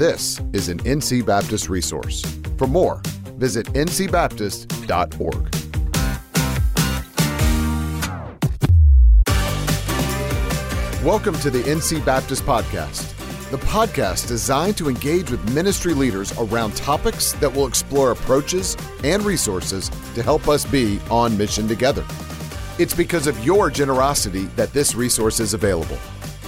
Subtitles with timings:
[0.00, 2.22] This is an NC Baptist resource.
[2.56, 3.02] For more,
[3.36, 5.54] visit ncbaptist.org.
[11.04, 13.14] Welcome to the NC Baptist Podcast,
[13.50, 19.22] the podcast designed to engage with ministry leaders around topics that will explore approaches and
[19.22, 22.06] resources to help us be on mission together.
[22.78, 25.98] It's because of your generosity that this resource is available.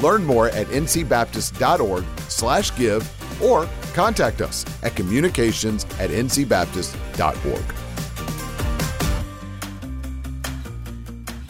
[0.00, 7.64] Learn more at ncbaptist.org/give or contact us at communications at ncbaptist.org.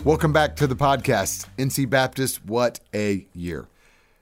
[0.05, 2.45] Welcome back to the podcast, NC Baptist.
[2.45, 3.67] What a year!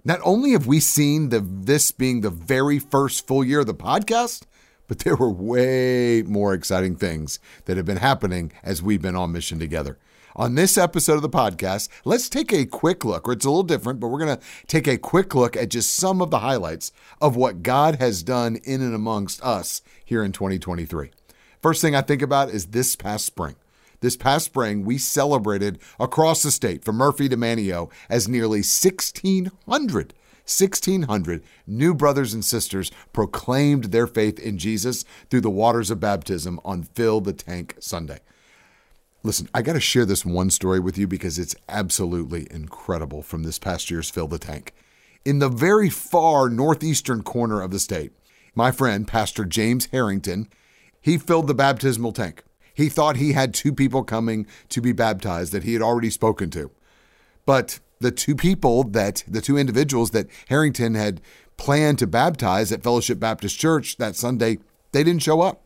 [0.03, 3.75] Not only have we seen the this being the very first full year of the
[3.75, 4.45] podcast,
[4.89, 9.33] but there were way more exciting things that have been happening as we've been on
[9.33, 9.99] mission together.
[10.37, 13.63] On this episode of the podcast, let's take a quick look, or it's a little
[13.63, 16.91] different, but we're going to take a quick look at just some of the highlights
[17.21, 21.13] of what God has done in and amongst us here in 2023.
[21.63, 23.55] First thing I think about is this past spring.
[24.01, 30.15] This past spring, we celebrated across the state from Murphy to Manteo as nearly 1,600
[30.47, 36.61] 1,600 new brothers and sisters proclaimed their faith in Jesus through the waters of baptism
[36.65, 38.19] on Fill the Tank Sunday.
[39.27, 43.43] Listen, I got to share this one story with you because it's absolutely incredible from
[43.43, 44.75] this past year's Fill the Tank.
[45.25, 48.13] In the very far northeastern corner of the state,
[48.55, 50.49] my friend, Pastor James Harrington,
[51.01, 52.45] he filled the baptismal tank.
[52.75, 56.51] He thought he had two people coming to be baptized that he had already spoken
[56.51, 56.71] to.
[57.47, 61.23] But the two people that, the two individuals that Harrington had
[61.57, 64.59] planned to baptize at Fellowship Baptist Church that Sunday,
[64.93, 65.64] they didn't show up.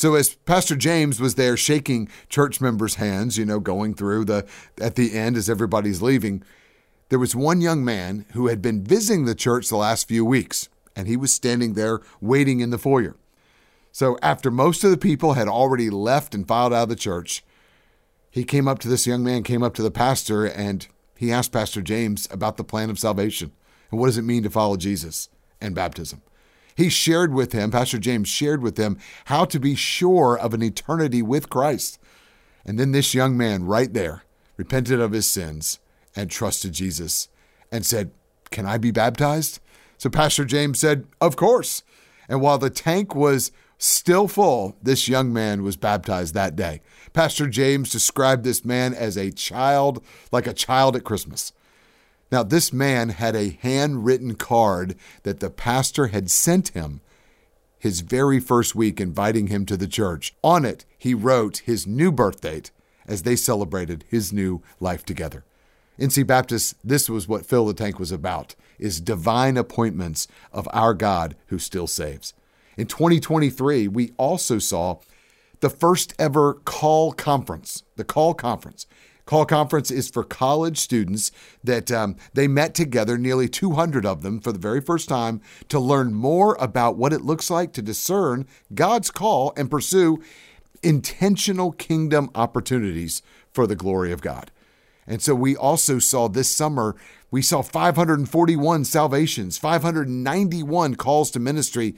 [0.00, 4.46] So as Pastor James was there shaking church members' hands, you know, going through the
[4.80, 6.42] at the end as everybody's leaving,
[7.10, 10.70] there was one young man who had been visiting the church the last few weeks,
[10.96, 13.14] and he was standing there waiting in the foyer.
[13.92, 17.44] So after most of the people had already left and filed out of the church,
[18.30, 21.52] he came up to this young man, came up to the pastor, and he asked
[21.52, 23.52] Pastor James about the plan of salvation
[23.90, 25.28] and what does it mean to follow Jesus
[25.60, 26.22] and baptism.
[26.80, 28.96] He shared with him, Pastor James shared with him,
[29.26, 31.98] how to be sure of an eternity with Christ.
[32.64, 34.22] And then this young man right there
[34.56, 35.78] repented of his sins
[36.16, 37.28] and trusted Jesus
[37.70, 38.12] and said,
[38.50, 39.60] Can I be baptized?
[39.98, 41.82] So Pastor James said, Of course.
[42.30, 46.80] And while the tank was still full, this young man was baptized that day.
[47.12, 50.02] Pastor James described this man as a child,
[50.32, 51.52] like a child at Christmas.
[52.32, 57.00] Now, this man had a handwritten card that the pastor had sent him
[57.78, 60.34] his very first week inviting him to the church.
[60.44, 62.70] On it, he wrote his new birth date
[63.06, 65.44] as they celebrated his new life together.
[65.98, 70.94] NC Baptist, this was what Fill the Tank was about, is divine appointments of our
[70.94, 72.32] God who still saves.
[72.76, 74.98] In 2023, we also saw
[75.60, 78.86] the first ever call conference, the call conference.
[79.26, 81.30] Call conference is for college students
[81.62, 85.78] that um, they met together, nearly 200 of them, for the very first time to
[85.78, 90.22] learn more about what it looks like to discern God's call and pursue
[90.82, 93.22] intentional kingdom opportunities
[93.52, 94.50] for the glory of God.
[95.06, 96.94] And so we also saw this summer,
[97.30, 101.96] we saw 541 salvations, 591 calls to ministry,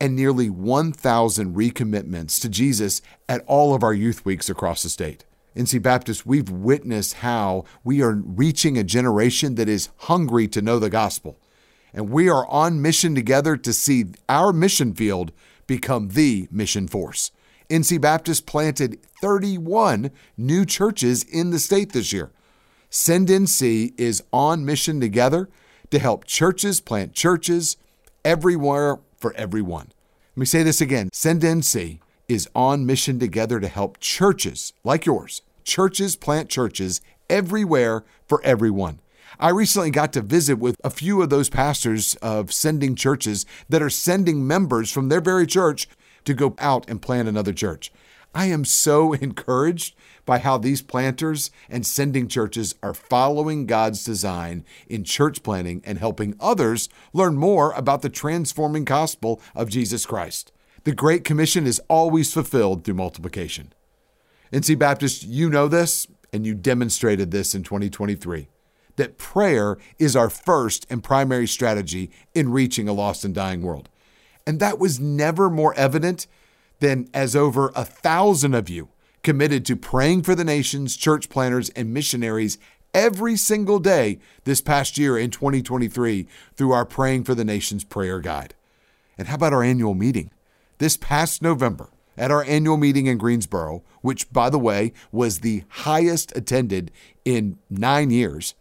[0.00, 5.24] and nearly 1,000 recommitments to Jesus at all of our youth weeks across the state.
[5.56, 10.78] NC Baptist, we've witnessed how we are reaching a generation that is hungry to know
[10.78, 11.38] the gospel.
[11.92, 15.32] And we are on mission together to see our mission field
[15.66, 17.32] become the mission force.
[17.68, 22.30] NC Baptist planted 31 new churches in the state this year.
[22.88, 25.48] Send NC is on mission together
[25.90, 27.76] to help churches plant churches
[28.24, 29.92] everywhere for everyone.
[30.34, 32.00] Let me say this again Send NC
[32.30, 39.00] is on mission together to help churches like yours, churches plant churches everywhere for everyone.
[39.38, 43.82] I recently got to visit with a few of those pastors of sending churches that
[43.82, 45.88] are sending members from their very church
[46.24, 47.92] to go out and plant another church.
[48.34, 54.64] I am so encouraged by how these planters and sending churches are following God's design
[54.88, 60.52] in church planting and helping others learn more about the transforming gospel of Jesus Christ.
[60.84, 63.74] The Great Commission is always fulfilled through multiplication.
[64.50, 68.48] NC Baptist, you know this, and you demonstrated this in 2023
[68.96, 73.88] that prayer is our first and primary strategy in reaching a lost and dying world.
[74.46, 76.26] And that was never more evident
[76.80, 78.88] than as over a thousand of you
[79.22, 82.58] committed to praying for the nations, church planters, and missionaries
[82.94, 88.18] every single day this past year in 2023 through our Praying for the Nations prayer
[88.18, 88.54] guide.
[89.18, 90.30] And how about our annual meeting?
[90.80, 95.64] This past November, at our annual meeting in Greensboro, which, by the way, was the
[95.68, 96.90] highest attended
[97.22, 98.54] in nine years,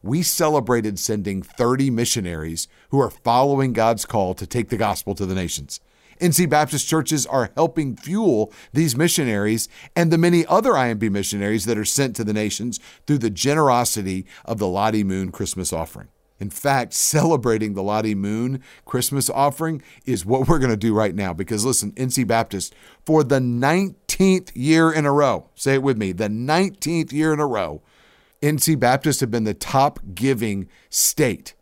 [0.00, 5.26] we celebrated sending 30 missionaries who are following God's call to take the gospel to
[5.26, 5.80] the nations.
[6.20, 11.76] NC Baptist churches are helping fuel these missionaries and the many other IMB missionaries that
[11.76, 16.06] are sent to the nations through the generosity of the Lottie Moon Christmas offering.
[16.40, 21.14] In fact, celebrating the Lottie Moon Christmas offering is what we're going to do right
[21.14, 22.74] now because listen, NC Baptist,
[23.06, 27.40] for the 19th year in a row, say it with me, the 19th year in
[27.40, 27.82] a row,
[28.42, 31.54] NC Baptist have been the top giving state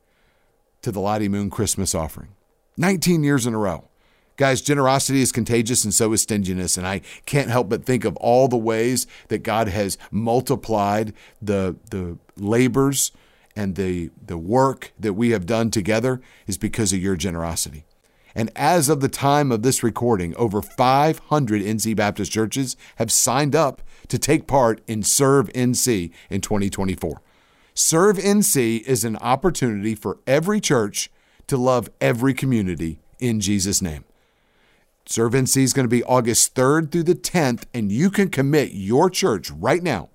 [0.80, 2.34] to the Lottie Moon Christmas offering.
[2.76, 3.88] 19 years in a row.
[4.36, 6.76] Guys, generosity is contagious and so is stinginess.
[6.76, 11.76] And I can't help but think of all the ways that God has multiplied the,
[11.90, 13.12] the labors
[13.54, 17.84] and the, the work that we have done together is because of your generosity.
[18.34, 23.54] And as of the time of this recording, over 500 NC Baptist churches have signed
[23.54, 27.20] up to take part in Serve NC in 2024.
[27.74, 31.10] Serve NC is an opportunity for every church
[31.46, 34.04] to love every community in Jesus' name.
[35.04, 38.72] Serve NC is going to be August 3rd through the 10th, and you can commit
[38.72, 40.08] your church right now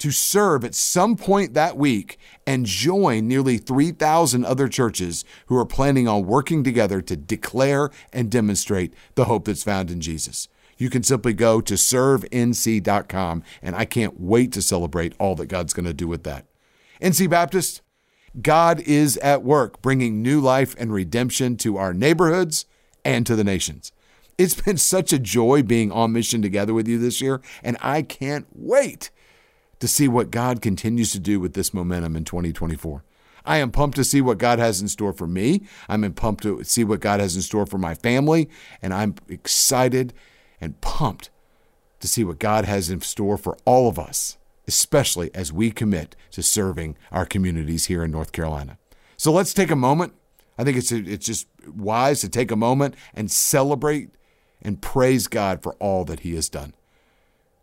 [0.00, 5.66] to serve at some point that week and join nearly 3,000 other churches who are
[5.66, 10.48] planning on working together to declare and demonstrate the hope that's found in Jesus.
[10.78, 15.74] You can simply go to servenc.com, and I can't wait to celebrate all that God's
[15.74, 16.46] going to do with that.
[17.02, 17.82] NC Baptist,
[18.40, 22.64] God is at work bringing new life and redemption to our neighborhoods
[23.04, 23.92] and to the nations.
[24.38, 28.00] It's been such a joy being on mission together with you this year, and I
[28.00, 29.10] can't wait
[29.80, 33.02] to see what God continues to do with this momentum in 2024.
[33.44, 35.62] I am pumped to see what God has in store for me.
[35.88, 38.48] I'm pumped to see what God has in store for my family,
[38.82, 40.12] and I'm excited
[40.60, 41.30] and pumped
[42.00, 44.36] to see what God has in store for all of us,
[44.68, 48.78] especially as we commit to serving our communities here in North Carolina.
[49.16, 50.14] So let's take a moment.
[50.58, 54.10] I think it's it's just wise to take a moment and celebrate
[54.60, 56.74] and praise God for all that he has done.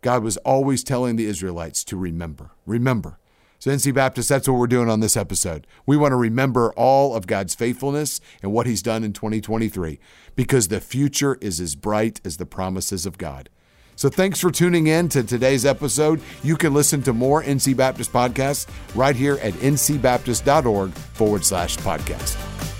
[0.00, 2.50] God was always telling the Israelites to remember.
[2.66, 3.18] Remember.
[3.60, 5.66] So, NC Baptist, that's what we're doing on this episode.
[5.84, 9.98] We want to remember all of God's faithfulness and what He's done in 2023
[10.36, 13.50] because the future is as bright as the promises of God.
[13.96, 16.20] So, thanks for tuning in to today's episode.
[16.44, 22.77] You can listen to more NC Baptist podcasts right here at ncbaptist.org forward slash podcast.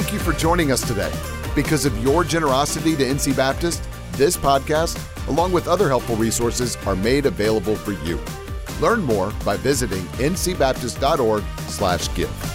[0.00, 1.12] Thank you for joining us today.
[1.54, 4.98] Because of your generosity to NC Baptist, this podcast,
[5.28, 8.18] along with other helpful resources, are made available for you.
[8.80, 12.49] Learn more by visiting ncbaptist.org/give.